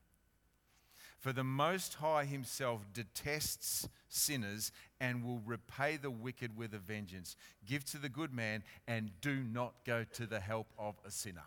[1.18, 7.37] For the Most High Himself detests sinners and will repay the wicked with a vengeance.
[7.66, 11.44] Give to the good man and do not go to the help of a sinner.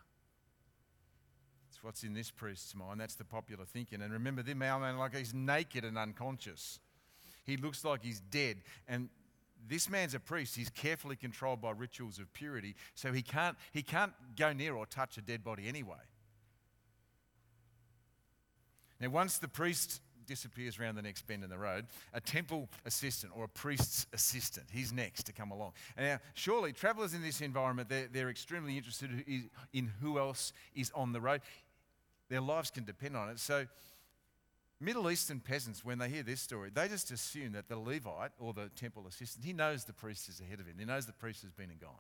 [1.69, 2.99] That's what's in this priest's mind.
[2.99, 4.01] That's the popular thinking.
[4.01, 6.79] And remember, the man like he's naked and unconscious.
[7.45, 8.57] He looks like he's dead.
[8.89, 9.09] And
[9.67, 10.55] this man's a priest.
[10.55, 14.85] He's carefully controlled by rituals of purity, so he can't, he can't go near or
[14.85, 15.97] touch a dead body anyway.
[19.01, 23.33] Now, once the priest disappears around the next bend in the road, a temple assistant
[23.35, 25.73] or a priest's assistant, he's next to come along.
[25.97, 29.09] Now, surely, travelers in this environment, they're, they're extremely interested
[29.73, 31.41] in who else is on the road.
[32.29, 33.39] Their lives can depend on it.
[33.39, 33.65] So,
[34.79, 38.53] Middle Eastern peasants, when they hear this story, they just assume that the Levite or
[38.53, 40.75] the temple assistant, he knows the priest is ahead of him.
[40.79, 41.99] He knows the priest has been and gone.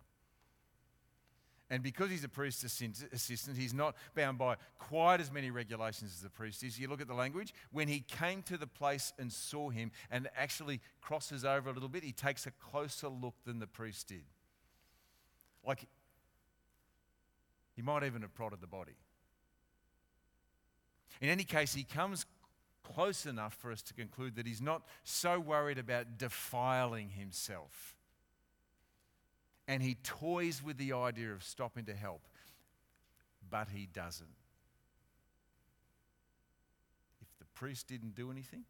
[1.71, 6.21] And because he's a priest's assistant, he's not bound by quite as many regulations as
[6.21, 6.77] the priest is.
[6.77, 7.53] You look at the language.
[7.71, 11.87] When he came to the place and saw him and actually crosses over a little
[11.87, 14.25] bit, he takes a closer look than the priest did.
[15.65, 15.87] Like,
[17.73, 18.97] he might even have prodded the body.
[21.21, 22.25] In any case, he comes
[22.83, 27.95] close enough for us to conclude that he's not so worried about defiling himself.
[29.71, 32.27] And he toys with the idea of stopping to help,
[33.49, 34.35] but he doesn't.
[37.21, 38.65] If the priest didn't do anything,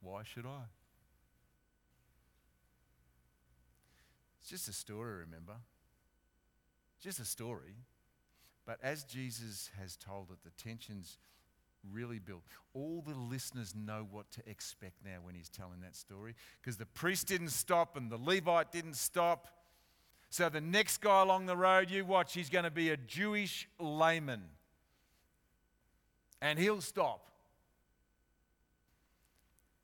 [0.00, 0.62] why should I?
[4.40, 5.56] It's just a story, remember?
[7.02, 7.74] Just a story.
[8.64, 11.18] But as Jesus has told it, the tensions
[11.92, 12.42] really built.
[12.72, 16.86] All the listeners know what to expect now when he's telling that story because the
[16.86, 19.48] priest didn't stop and the Levite didn't stop.
[20.30, 23.68] So the next guy along the road, you watch, he's going to be a Jewish
[23.78, 24.42] layman.
[26.42, 27.30] And he'll stop.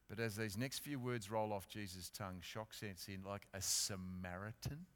[0.09, 3.63] But as these next few words roll off Jesus' tongue, shock sets in like a
[3.63, 4.87] Samaritan,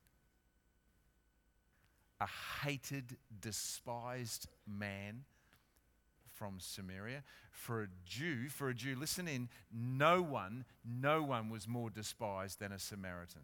[2.20, 2.26] a
[2.64, 5.24] hated, despised man
[6.37, 7.23] from Samaria.
[7.51, 12.61] For a Jew, for a Jew, listen in, no one, no one was more despised
[12.61, 13.42] than a Samaritan.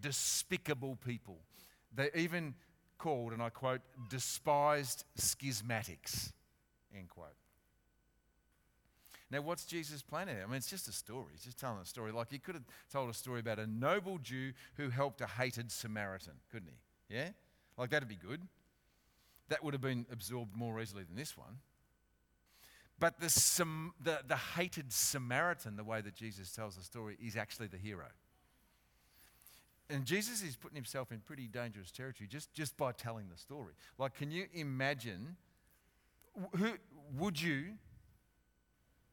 [0.00, 1.38] Despicable people.
[1.94, 2.54] They even
[2.98, 6.32] called, and I quote, despised schismatics,
[6.96, 7.34] end quote.
[9.30, 10.42] Now, what's Jesus' plan here?
[10.44, 11.28] I mean, it's just a story.
[11.32, 12.12] He's just telling a story.
[12.12, 15.72] Like he could have told a story about a noble Jew who helped a hated
[15.72, 17.16] Samaritan, couldn't he?
[17.16, 17.30] Yeah?
[17.78, 18.42] Like that'd be good.
[19.48, 21.58] That would have been absorbed more easily than this one.
[22.98, 23.26] But the,
[24.02, 28.06] the, the hated Samaritan, the way that Jesus tells the story, is actually the hero.
[29.90, 33.74] And Jesus is putting himself in pretty dangerous territory just, just by telling the story.
[33.98, 35.36] Like, can you imagine?
[36.56, 36.74] Who,
[37.18, 37.72] would you,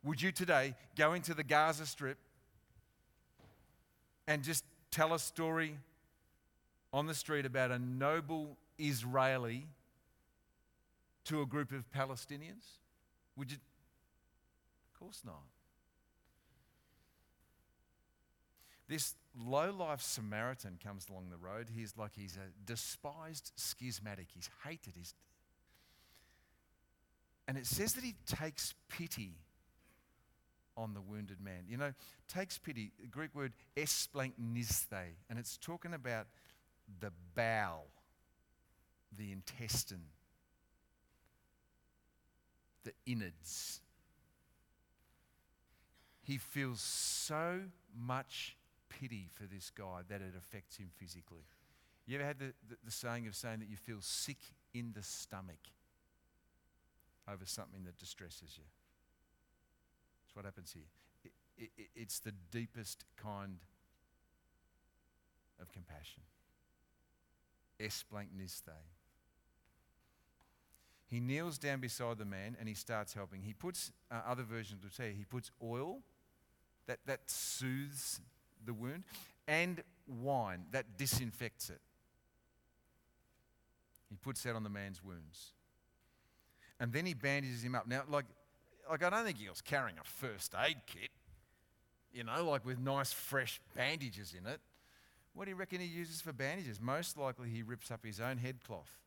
[0.04, 2.18] would you today go into the Gaza Strip
[4.28, 5.78] and just tell a story
[6.94, 9.68] on the street about a noble Israeli
[11.26, 12.78] to a group of Palestinians?
[13.38, 13.58] Would you?
[14.94, 15.44] Of course not.
[18.88, 21.68] This low life Samaritan comes along the road.
[21.74, 24.28] He's like he's a despised schismatic.
[24.34, 24.94] He's hated.
[24.96, 25.14] He's
[27.48, 29.34] and it says that he takes pity
[30.78, 31.66] on the wounded man.
[31.68, 31.94] You know,
[32.28, 36.28] takes pity, the Greek word esplanknisthe, and it's talking about
[37.00, 37.88] the bowel,
[39.16, 40.06] the intestine,
[42.84, 43.82] the innards.
[46.24, 47.62] He feels so
[47.98, 48.56] much
[48.90, 51.46] pity for this guy that it affects him physically.
[52.06, 54.40] You ever had the, the, the, saying of saying that you feel sick
[54.74, 55.60] in the stomach
[57.32, 58.64] over something that distresses you?
[60.24, 60.90] That's what happens here.
[61.58, 63.60] It, it, it's the deepest kind
[65.62, 66.24] of compassion.
[67.80, 68.74] Esplanknisthe.
[71.10, 73.42] He kneels down beside the man and he starts helping.
[73.42, 76.02] He puts, uh, other versions will say, he puts oil
[76.86, 78.22] that, that soothes
[78.64, 79.04] the wound
[79.48, 81.82] and wine that disinfects it.
[84.08, 85.54] He puts that on the man's wounds.
[86.80, 87.88] And then he bandages him up.
[87.88, 88.26] Now, like,
[88.88, 91.10] like I don't think he was carrying a first aid kit,
[92.14, 94.60] you know, like with nice fresh bandages in it.
[95.34, 96.80] What do you reckon he uses for bandages?
[96.80, 99.00] Most likely he rips up his own headcloth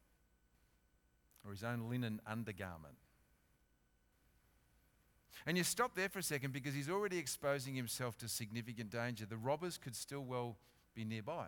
[1.44, 2.94] or his own linen undergarment.
[5.46, 9.26] And you stop there for a second because he's already exposing himself to significant danger.
[9.26, 10.56] The robbers could still well
[10.94, 11.46] be nearby.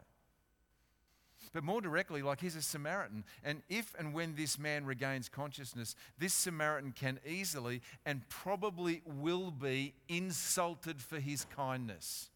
[1.52, 3.24] But more directly, like he's a Samaritan.
[3.44, 9.50] And if and when this man regains consciousness, this Samaritan can easily and probably will
[9.50, 12.30] be insulted for his kindness.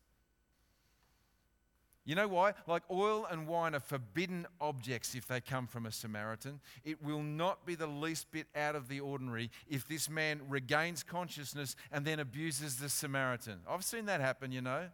[2.08, 2.54] You know why?
[2.66, 6.58] Like oil and wine are forbidden objects if they come from a Samaritan.
[6.82, 11.02] It will not be the least bit out of the ordinary if this man regains
[11.02, 13.60] consciousness and then abuses the Samaritan.
[13.68, 14.88] I've seen that happen, you know.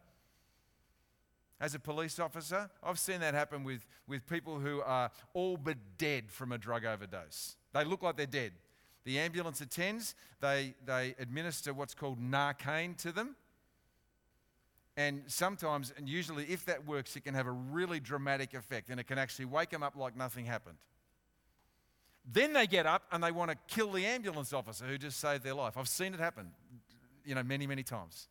[1.60, 5.76] As a police officer, I've seen that happen with, with people who are all but
[5.96, 7.54] dead from a drug overdose.
[7.72, 8.54] They look like they're dead.
[9.04, 13.36] The ambulance attends, they, they administer what's called Narcan to them
[14.96, 19.00] and sometimes, and usually, if that works, it can have a really dramatic effect and
[19.00, 20.76] it can actually wake them up like nothing happened.
[22.24, 25.42] Then they get up and they want to kill the ambulance officer who just saved
[25.42, 25.76] their life.
[25.76, 26.50] I've seen it happen,
[27.24, 28.28] you know, many, many times.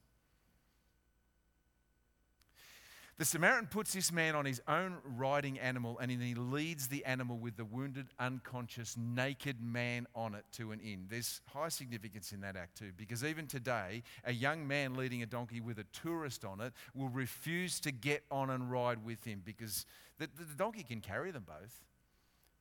[3.20, 7.38] The Samaritan puts this man on his own riding animal and he leads the animal
[7.38, 11.06] with the wounded, unconscious, naked man on it to an inn.
[11.10, 15.28] There's high significance in that act too, because even today, a young man leading a
[15.28, 19.44] donkey with a tourist on it will refuse to get on and ride with him
[19.46, 19.86] because
[20.18, 21.84] the, the donkey can carry them both.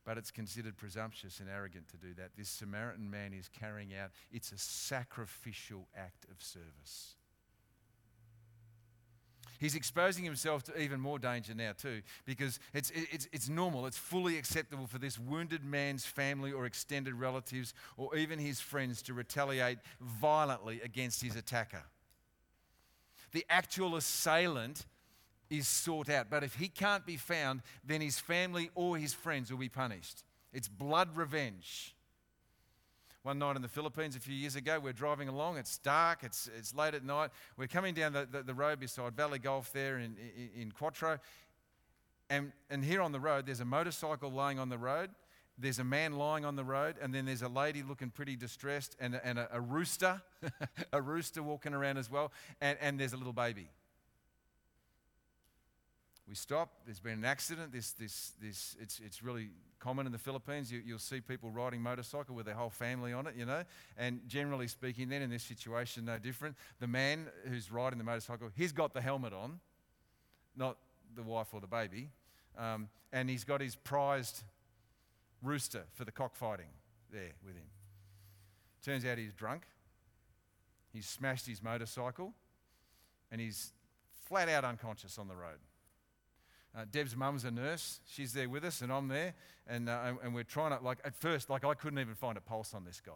[0.04, 2.30] But it's considered presumptuous and arrogant to do that.
[2.36, 7.14] This Samaritan man is carrying out, it's a sacrificial act of service.
[9.58, 13.96] He's exposing himself to even more danger now, too, because it's, it's, it's normal, it's
[13.96, 19.14] fully acceptable for this wounded man's family or extended relatives or even his friends to
[19.14, 21.84] retaliate violently against his attacker.
[23.32, 24.84] The actual assailant
[25.48, 29.50] is sought out, but if he can't be found, then his family or his friends
[29.50, 30.24] will be punished.
[30.52, 31.94] It's blood revenge
[33.22, 34.80] one night in the Philippines a few years ago.
[34.82, 37.30] We're driving along, it's dark, it's, it's late at night.
[37.56, 41.18] We're coming down the, the, the road beside Valley Golf there in, in, in Quattro.
[42.30, 45.10] And, and here on the road, there's a motorcycle lying on the road,
[45.58, 48.96] there's a man lying on the road, and then there's a lady looking pretty distressed,
[48.98, 50.22] and, and a, a rooster,
[50.92, 53.68] a rooster walking around as well, and, and there's a little baby.
[56.28, 56.70] We stop.
[56.84, 57.72] There's been an accident.
[57.72, 59.48] This, this, this, it's, it's really
[59.80, 60.70] common in the Philippines.
[60.70, 63.64] You, will see people riding motorcycle with their whole family on it, you know.
[63.98, 66.56] And generally speaking, then in this situation, no different.
[66.78, 69.58] The man who's riding the motorcycle, he's got the helmet on,
[70.56, 70.78] not
[71.14, 72.08] the wife or the baby.
[72.56, 74.42] Um, and he's got his prized
[75.42, 76.66] rooster for the cockfighting
[77.10, 77.66] there with him.
[78.84, 79.62] Turns out he's drunk.
[80.92, 82.32] He's smashed his motorcycle
[83.30, 83.72] and he's
[84.26, 85.58] flat out unconscious on the road.
[86.76, 88.00] Uh, Deb's mum's a nurse.
[88.06, 89.34] She's there with us, and I'm there.
[89.66, 92.40] And, uh, and we're trying to, like, at first, like, I couldn't even find a
[92.40, 93.12] pulse on this guy.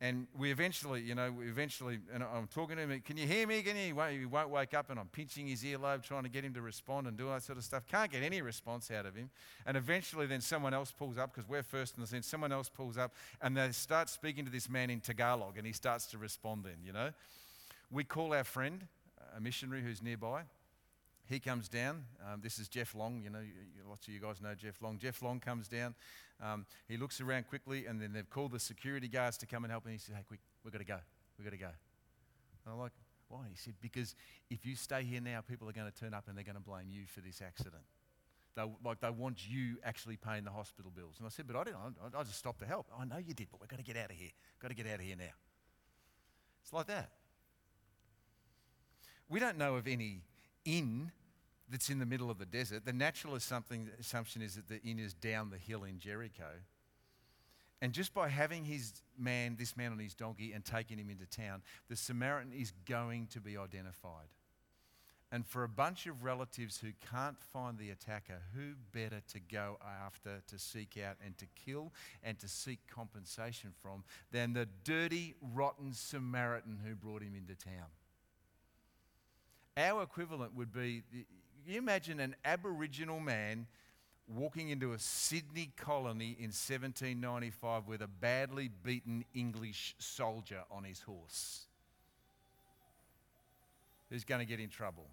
[0.00, 3.46] And we eventually, you know, we eventually, and I'm talking to him, can you hear
[3.46, 3.62] me?
[3.62, 3.94] Can you?
[4.10, 7.06] He won't wake up, and I'm pinching his earlobe, trying to get him to respond
[7.06, 7.86] and do all that sort of stuff.
[7.86, 9.30] Can't get any response out of him.
[9.64, 12.68] And eventually, then someone else pulls up, because we're first in the scene, someone else
[12.68, 16.18] pulls up, and they start speaking to this man in Tagalog, and he starts to
[16.18, 17.10] respond then, you know.
[17.90, 18.86] We call our friend,
[19.34, 20.42] a missionary who's nearby,
[21.26, 22.04] he comes down.
[22.24, 23.22] Um, this is Jeff Long.
[23.22, 23.52] You know, you,
[23.88, 24.98] lots of you guys know Jeff Long.
[24.98, 25.94] Jeff Long comes down.
[26.42, 29.70] Um, he looks around quickly, and then they've called the security guards to come and
[29.70, 29.84] help.
[29.84, 30.98] And he says, "Hey, quick, we've got to go.
[31.38, 31.70] We've got to go."
[32.64, 32.92] And I'm like,
[33.28, 34.14] "Why?" He said, "Because
[34.50, 36.62] if you stay here now, people are going to turn up and they're going to
[36.62, 37.84] blame you for this accident.
[38.54, 41.64] They, like they want you actually paying the hospital bills." And I said, "But I
[41.64, 41.78] didn't.
[41.78, 42.86] I, I just stopped to help.
[42.98, 44.30] I know you did, but we've got to get out of here.
[44.60, 45.34] Got to get out of here now."
[46.62, 47.10] It's like that.
[49.28, 50.22] We don't know of any
[50.64, 51.12] inn
[51.68, 52.84] that's in the middle of the desert.
[52.84, 53.88] The natural assumption
[54.42, 56.50] is that the inn is down the hill in Jericho.
[57.80, 61.26] And just by having his man, this man on his donkey, and taking him into
[61.26, 64.28] town, the Samaritan is going to be identified.
[65.32, 69.78] And for a bunch of relatives who can't find the attacker, who better to go
[69.82, 71.92] after, to seek out, and to kill,
[72.22, 77.88] and to seek compensation from than the dirty, rotten Samaritan who brought him into town?
[79.76, 81.02] Our equivalent would be
[81.66, 83.66] you imagine an Aboriginal man
[84.28, 91.00] walking into a Sydney colony in 1795 with a badly beaten English soldier on his
[91.00, 91.66] horse?
[94.10, 95.06] Who's going to get in trouble?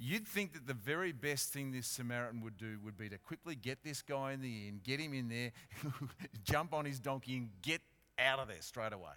[0.00, 3.56] You'd think that the very best thing this Samaritan would do would be to quickly
[3.56, 5.52] get this guy in the inn, get him in there,
[6.44, 7.80] jump on his donkey, and get
[8.18, 9.14] out of there straight away.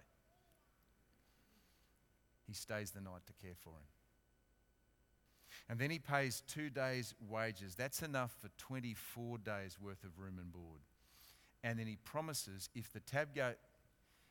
[2.52, 3.88] He stays the night to care for him.
[5.70, 7.74] And then he pays two days' wages.
[7.74, 10.82] That's enough for 24 days' worth of room and board.
[11.64, 13.54] And then he promises if the tab go,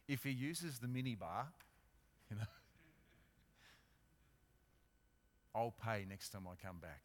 [0.07, 1.47] if he uses the minibar,
[2.29, 2.43] you know,
[5.55, 7.01] I'll pay next time I come back.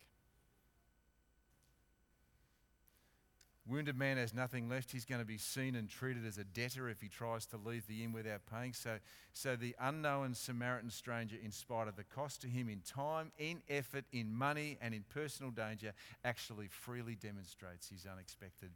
[3.69, 4.93] Wounded man has nothing left.
[4.93, 7.85] He's going to be seen and treated as a debtor if he tries to leave
[7.89, 8.73] the inn without paying.
[8.73, 8.99] So,
[9.33, 13.62] so the unknown Samaritan stranger, in spite of the cost to him in time, in
[13.69, 15.93] effort, in money, and in personal danger,
[16.25, 18.71] actually freely demonstrates his unexpected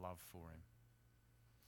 [0.00, 0.60] love for him.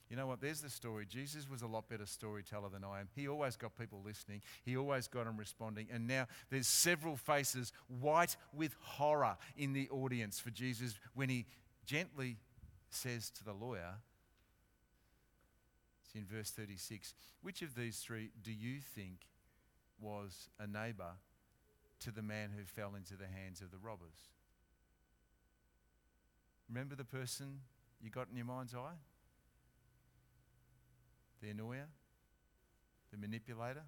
[0.09, 0.41] You know what?
[0.41, 1.05] There's the story.
[1.05, 3.09] Jesus was a lot better storyteller than I am.
[3.13, 5.87] He always got people listening, he always got them responding.
[5.93, 11.45] And now there's several faces white with horror in the audience for Jesus when he
[11.85, 12.37] gently
[12.93, 13.95] says to the lawyer,
[16.05, 19.27] it's in verse 36, which of these three do you think
[19.99, 21.13] was a neighbor
[21.99, 24.29] to the man who fell into the hands of the robbers?
[26.67, 27.61] Remember the person
[28.01, 28.97] you got in your mind's eye?
[31.41, 31.87] The annoyer?
[33.11, 33.83] The manipulator?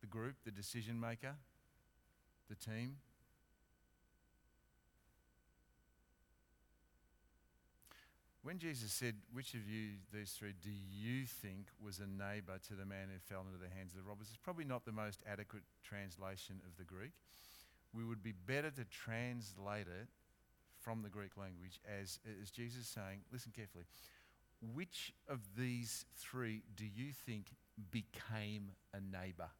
[0.00, 0.36] The group?
[0.44, 1.36] The decision maker?
[2.48, 2.96] the team.
[8.48, 12.74] When Jesus said, Which of you, these three, do you think was a neighbor to
[12.74, 14.28] the man who fell into the hands of the robbers?
[14.28, 17.12] It's probably not the most adequate translation of the Greek.
[17.92, 20.08] We would be better to translate it
[20.80, 23.84] from the Greek language as, as Jesus saying, Listen carefully,
[24.72, 27.48] which of these three do you think
[27.90, 29.50] became a neighbor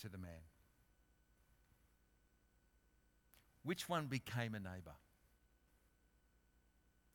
[0.00, 0.48] to the man?
[3.62, 4.94] Which one became a neighbor?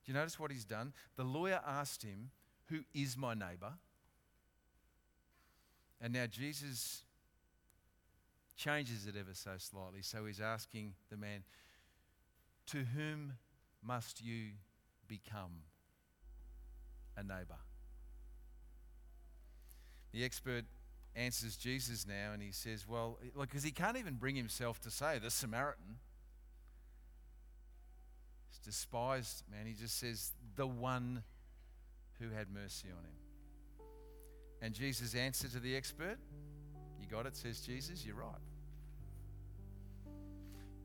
[0.07, 0.93] Do you notice what he's done?
[1.17, 2.31] The lawyer asked him,
[2.67, 3.73] Who is my neighbor?
[5.99, 7.03] And now Jesus
[8.55, 10.01] changes it ever so slightly.
[10.01, 11.43] So he's asking the man,
[12.67, 13.33] To whom
[13.83, 14.51] must you
[15.09, 15.63] become
[17.17, 17.59] a neighbor?
[20.13, 20.63] The expert
[21.17, 25.19] answers Jesus now and he says, Well, because he can't even bring himself to say,
[25.19, 25.97] The Samaritan
[28.57, 29.65] despised man.
[29.65, 31.23] He just says, the one
[32.19, 33.17] who had mercy on him.
[34.61, 36.17] And Jesus' answer to the expert,
[36.99, 38.41] you got it, says Jesus, you're right.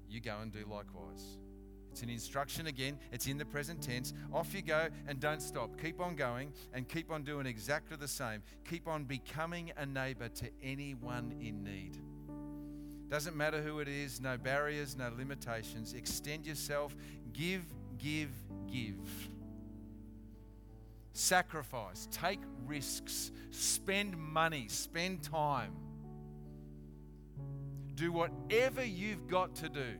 [0.08, 1.38] You go and do likewise.
[1.90, 4.14] It's an instruction again, it's in the present tense.
[4.32, 5.78] Off you go and don't stop.
[5.80, 8.42] Keep on going and keep on doing exactly the same.
[8.68, 11.98] Keep on becoming a neighbor to anyone in need.
[13.10, 15.92] Doesn't matter who it is, no barriers, no limitations.
[15.92, 16.96] Extend yourself,
[17.33, 17.64] Give,
[17.99, 18.30] give,
[18.70, 18.97] give.
[21.12, 25.72] Sacrifice, take risks, spend money, spend time.
[27.95, 29.95] Do whatever you've got to do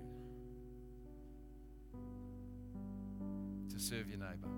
[3.69, 4.49] to serve your neighbor.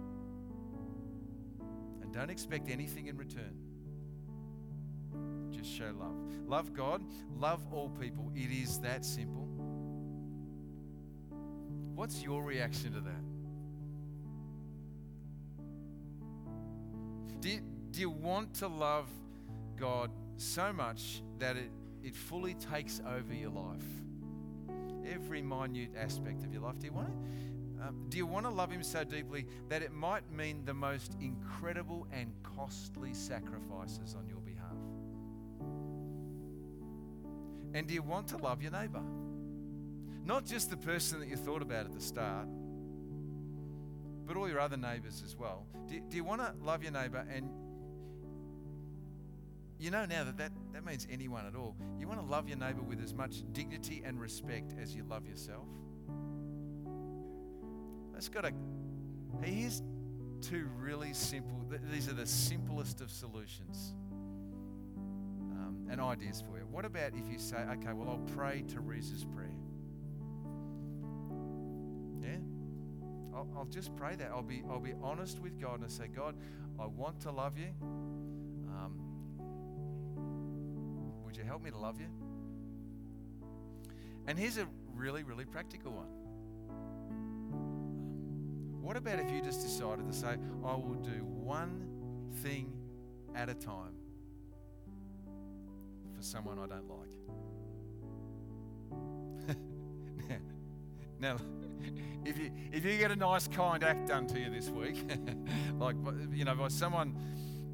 [2.03, 3.57] And don't expect anything in return.
[5.51, 6.16] Just show love.
[6.47, 7.03] Love God,
[7.37, 8.31] love all people.
[8.35, 9.49] It is that simple.
[11.95, 13.24] What's your reaction to that?
[17.40, 19.09] Do you, do you want to love
[19.76, 21.70] God so much that it,
[22.03, 23.84] it fully takes over your life?
[25.07, 26.78] Every minute aspect of your life.
[26.78, 27.14] Do you want to?
[27.86, 31.16] Um, do you want to love Him so deeply that it might mean the most
[31.20, 34.72] incredible and costly sacrifices on your behalf?
[37.74, 39.03] And do you want to love your neighbor?
[40.25, 42.49] Not just the person that you thought about at the start,
[44.27, 45.66] but all your other neighbors as well.
[45.87, 47.49] Do, do you want to love your neighbor and
[49.79, 51.77] you know now that, that that means anyone at all.
[51.99, 55.27] You want to love your neighbor with as much dignity and respect as you love
[55.27, 55.66] yourself.
[58.12, 58.53] That's got to.
[59.43, 59.83] Here's
[60.41, 61.64] two really simple.
[61.93, 63.95] These are the simplest of solutions
[65.53, 66.64] um, and ideas for you.
[66.70, 69.53] What about if you say, okay, well, I'll pray Teresa's prayer.
[73.45, 74.30] I'll, I'll just pray that.
[74.30, 76.34] I'll be, I'll be honest with God and say, God,
[76.78, 77.68] I want to love you.
[78.68, 78.99] Um,
[81.24, 82.07] would you help me to love you?
[84.26, 86.09] And here's a really, really practical one.
[88.80, 91.88] What about if you just decided to say, I will do one
[92.42, 92.72] thing
[93.34, 93.95] at a time
[96.14, 97.03] for someone I don't like?
[101.18, 101.36] Now,
[102.24, 104.96] if you if you get a nice kind act done to you this week,
[105.78, 105.96] like
[106.32, 107.16] you know by someone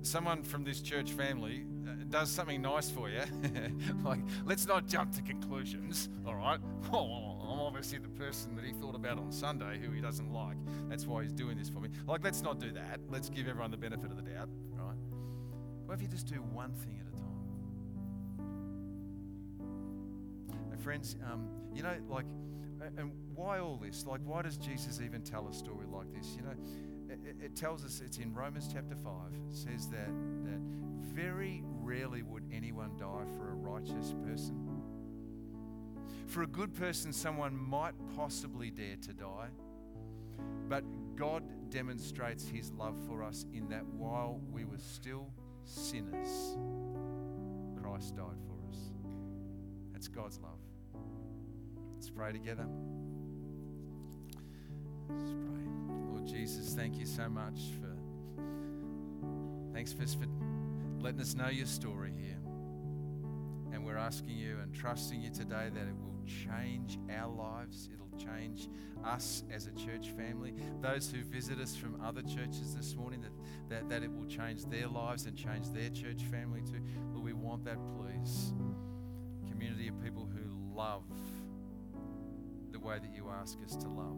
[0.02, 3.22] someone from this church family uh, does something nice for you,
[4.04, 6.08] like let's not jump to conclusions.
[6.26, 6.60] All right,
[6.92, 10.56] oh, I'm obviously the person that he thought about on Sunday who he doesn't like.
[10.88, 11.90] That's why he's doing this for me.
[12.06, 13.00] Like let's not do that.
[13.08, 14.48] Let's give everyone the benefit of the doubt.
[14.72, 14.96] Right?
[15.86, 17.30] What if you just do one thing at a time?
[20.80, 22.24] friends, um, you know, like
[22.96, 24.06] and why all this?
[24.06, 26.36] Like, why does Jesus even tell a story like this?
[26.36, 26.54] You know,
[27.42, 29.12] it, tells us it's in Romans chapter 5.
[29.34, 30.08] It says that,
[30.44, 30.60] that
[31.14, 34.66] very rarely would anyone die for a righteous person.
[36.26, 39.48] For a good person, someone might possibly dare to die.
[40.68, 40.84] But
[41.16, 45.32] God demonstrates his love for us in that while we were still
[45.64, 46.56] sinners,
[47.82, 48.78] Christ died for us.
[49.92, 50.59] That's God's love.
[52.00, 52.66] Let's pray together.
[55.10, 55.66] Let's pray.
[56.08, 57.94] Lord Jesus, thank you so much for
[59.74, 60.26] thanks for, for
[60.98, 62.38] letting us know your story here.
[63.74, 67.90] And we're asking you and trusting you today that it will change our lives.
[67.92, 68.70] It'll change
[69.04, 70.54] us as a church family.
[70.80, 73.32] Those who visit us from other churches this morning, that,
[73.68, 76.80] that, that it will change their lives and change their church family too.
[77.12, 78.54] Lord, we want that, please.
[79.50, 81.02] Community of people who love
[82.80, 84.16] the way that you ask us to love?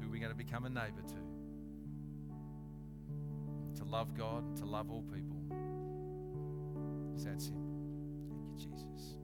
[0.00, 1.14] Who are we going to become a neighbor to?
[3.78, 5.36] To love God, to love all people.
[7.14, 7.62] It's that simple.
[8.28, 9.16] Thank you, Jesus.